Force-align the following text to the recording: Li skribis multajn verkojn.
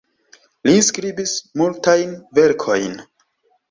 Li 0.69 0.73
skribis 0.87 1.35
multajn 1.63 2.19
verkojn. 2.41 3.03